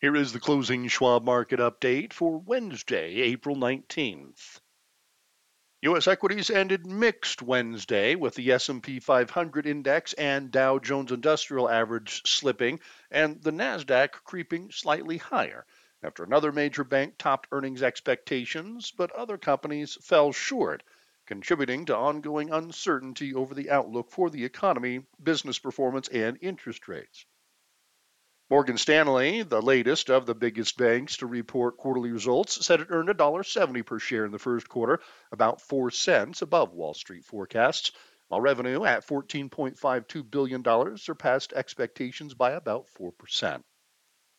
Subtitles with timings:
[0.00, 4.58] Here is the closing Schwab market update for Wednesday, April 19th.
[5.82, 6.08] U.S.
[6.08, 12.80] equities ended mixed Wednesday with the S&P 500 index and Dow Jones Industrial Average slipping
[13.10, 15.66] and the Nasdaq creeping slightly higher
[16.02, 20.82] after another major bank topped earnings expectations, but other companies fell short,
[21.26, 27.26] contributing to ongoing uncertainty over the outlook for the economy, business performance, and interest rates.
[28.50, 33.08] Morgan Stanley, the latest of the biggest banks to report quarterly results, said it earned
[33.08, 34.98] $1.70 per share in the first quarter,
[35.30, 37.92] about 4 cents above Wall Street forecasts,
[38.26, 43.62] while revenue at $14.52 billion surpassed expectations by about 4%.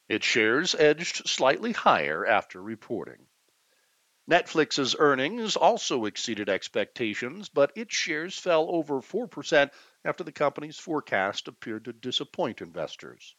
[0.10, 3.28] Its shares edged slightly higher after reporting.
[4.30, 9.70] Netflix's earnings also exceeded expectations, but its shares fell over 4%
[10.04, 13.36] after the company's forecast appeared to disappoint investors.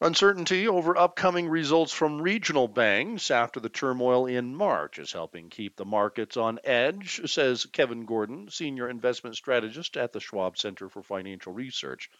[0.00, 5.76] Uncertainty over upcoming results from regional banks after the turmoil in March is helping keep
[5.76, 11.02] the markets on edge, says Kevin Gordon, senior investment strategist at the Schwab Center for
[11.02, 12.10] Financial Research.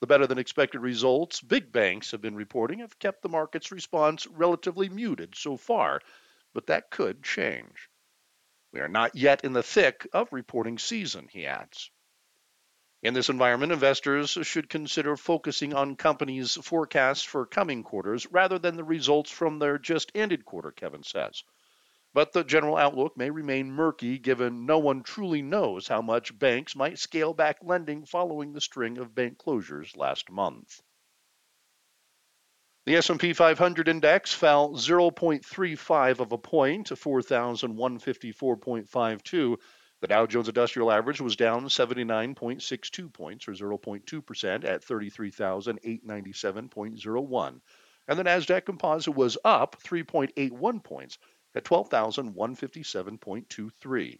[0.00, 4.26] The better than expected results big banks have been reporting have kept the market's response
[4.26, 6.00] relatively muted so far,
[6.54, 7.90] but that could change.
[8.72, 11.90] We are not yet in the thick of reporting season, he adds.
[13.02, 18.76] In this environment, investors should consider focusing on companies' forecasts for coming quarters rather than
[18.76, 21.42] the results from their just ended quarter, Kevin says.
[22.12, 26.76] But the general outlook may remain murky given no one truly knows how much banks
[26.76, 30.82] might scale back lending following the string of bank closures last month.
[32.84, 39.56] The S&P 500 index fell 0.35 of a point to 4154.52
[40.00, 47.60] the Dow Jones Industrial Average was down 79.62 points, or 0.2%, at 33,897.01.
[48.08, 51.18] And the NASDAQ Composite was up 3.81 points
[51.54, 54.18] at 12,157.23.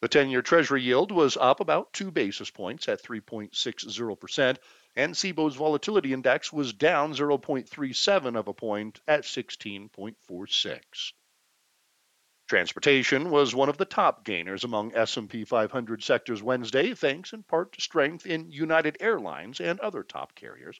[0.00, 4.58] The 10 year Treasury yield was up about two basis points at 3.60%,
[4.94, 11.12] and CBOE's volatility index was down 0.37 of a point at 16.46.
[12.46, 17.72] Transportation was one of the top gainers among S&P 500 sectors Wednesday, thanks in part
[17.72, 20.78] to strength in United Airlines and other top carriers.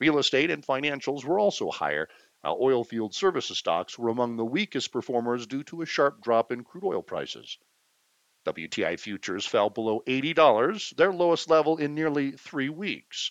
[0.00, 2.08] Real estate and financials were also higher,
[2.40, 6.64] while oilfield services stocks were among the weakest performers due to a sharp drop in
[6.64, 7.56] crude oil prices.
[8.44, 13.30] WTI futures fell below $80, their lowest level in nearly three weeks.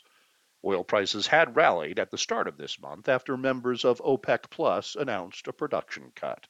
[0.63, 4.95] Oil prices had rallied at the start of this month after members of OPEC Plus
[4.95, 6.47] announced a production cut.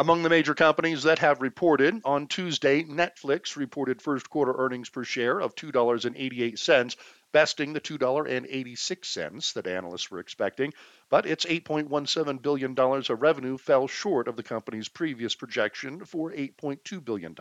[0.00, 5.02] Among the major companies that have reported, on Tuesday, Netflix reported first quarter earnings per
[5.02, 6.96] share of $2.88,
[7.32, 10.72] besting the $2.86 that analysts were expecting,
[11.10, 17.04] but its $8.17 billion of revenue fell short of the company's previous projection for $8.2
[17.04, 17.34] billion.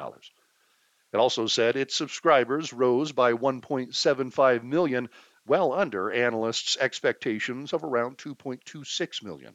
[1.14, 5.10] It also said its subscribers rose by 1.75 million,
[5.46, 9.54] well under analysts' expectations of around 2.26 million.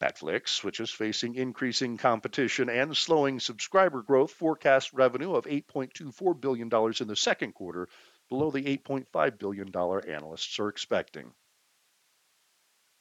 [0.00, 6.70] Netflix, which is facing increasing competition and slowing subscriber growth, forecast revenue of $8.24 billion
[7.00, 7.88] in the second quarter,
[8.28, 11.32] below the $8.5 billion analysts are expecting.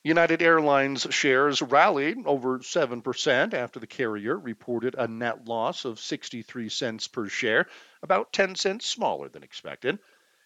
[0.03, 6.69] United Airlines shares rallied over 7% after the carrier reported a net loss of 63
[6.69, 7.67] cents per share,
[8.01, 9.99] about 10 cents smaller than expected.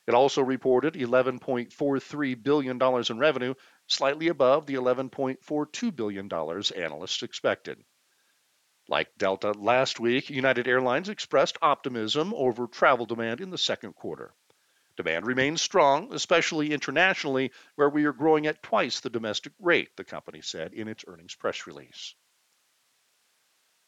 [0.07, 3.53] It also reported $11.43 billion in revenue,
[3.87, 7.83] slightly above the $11.42 billion analysts expected.
[8.87, 14.33] Like Delta last week, United Airlines expressed optimism over travel demand in the second quarter.
[14.97, 20.03] Demand remains strong, especially internationally, where we are growing at twice the domestic rate, the
[20.03, 22.15] company said in its earnings press release.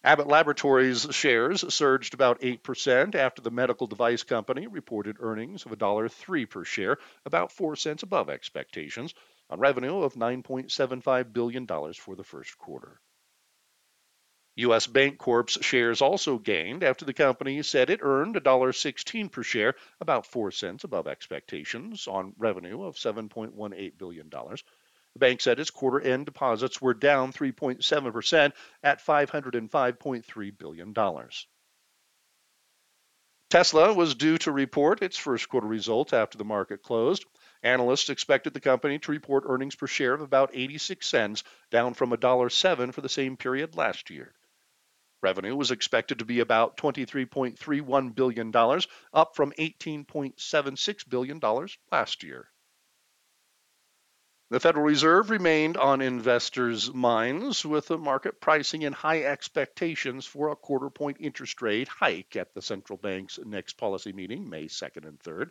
[0.05, 6.49] Abbott Laboratories shares surged about 8% after the medical device company reported earnings of $1.03
[6.49, 9.13] per share, about 4 cents above expectations,
[9.49, 12.99] on revenue of $9.75 billion for the first quarter.
[14.57, 14.87] U.S.
[14.87, 20.51] Bancorp's shares also gained after the company said it earned $1.16 per share, about 4
[20.51, 24.29] cents above expectations, on revenue of $7.18 billion.
[25.13, 30.93] The bank said its quarter end deposits were down 3.7% at $505.3 billion.
[33.53, 37.23] Tesla was due to report its first quarter results after the market closed.
[37.61, 42.09] Analysts expected the company to report earnings per share of about 86 cents, down from
[42.09, 44.33] $1.07 for the same period last year.
[45.21, 48.51] Revenue was expected to be about $23.31 billion,
[49.13, 51.39] up from $18.76 billion
[51.91, 52.49] last year.
[54.53, 60.49] The Federal Reserve remained on investors' minds with the market pricing in high expectations for
[60.49, 65.07] a quarter point interest rate hike at the central bank's next policy meeting, May 2nd
[65.07, 65.49] and 3rd.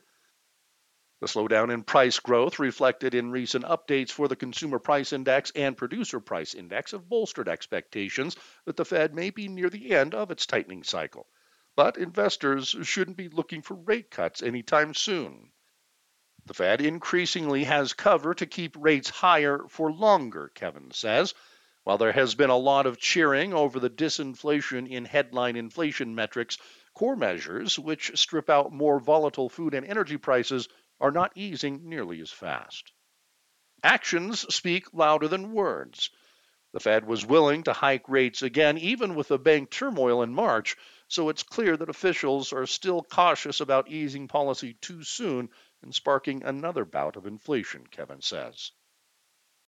[1.18, 5.76] The slowdown in price growth reflected in recent updates for the Consumer Price Index and
[5.76, 10.30] Producer Price Index have bolstered expectations that the Fed may be near the end of
[10.30, 11.26] its tightening cycle.
[11.74, 15.50] But investors shouldn't be looking for rate cuts anytime soon.
[16.44, 21.34] The Fed increasingly has cover to keep rates higher for longer, Kevin says.
[21.84, 26.58] While there has been a lot of cheering over the disinflation in headline inflation metrics,
[26.94, 30.68] core measures, which strip out more volatile food and energy prices,
[31.00, 32.90] are not easing nearly as fast.
[33.84, 36.10] Actions speak louder than words.
[36.72, 40.76] The Fed was willing to hike rates again, even with the bank turmoil in March,
[41.06, 45.48] so it's clear that officials are still cautious about easing policy too soon
[45.82, 48.72] and sparking another bout of inflation, Kevin says.